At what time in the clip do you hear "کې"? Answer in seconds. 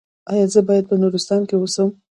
1.49-1.55